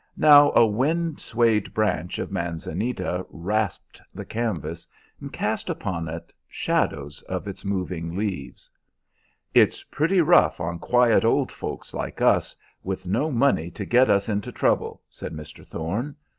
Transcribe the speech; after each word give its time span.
Now 0.17 0.51
a 0.55 0.65
wind 0.65 1.19
swayed 1.19 1.75
branch 1.75 2.17
of 2.17 2.31
manzanita 2.31 3.23
rasped 3.29 4.01
the 4.15 4.25
canvas, 4.25 4.87
and 5.19 5.31
cast 5.31 5.69
upon 5.69 6.07
it 6.07 6.33
shadows 6.49 7.21
of 7.29 7.47
its 7.47 7.63
moving 7.63 8.15
leaves. 8.17 8.67
"It's 9.53 9.83
pretty 9.83 10.19
rough 10.21 10.59
on 10.59 10.79
quiet 10.79 11.23
old 11.23 11.51
folks 11.51 11.93
like 11.93 12.19
us, 12.19 12.55
with 12.83 13.05
no 13.05 13.29
money 13.29 13.69
to 13.69 13.85
get 13.85 14.09
us 14.09 14.27
into 14.27 14.51
trouble," 14.51 15.03
said 15.07 15.33
Mr. 15.33 15.63
Thorne. 15.63 16.15